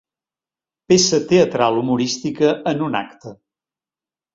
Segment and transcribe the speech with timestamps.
[0.91, 3.39] Peça teatral humorística en un acte.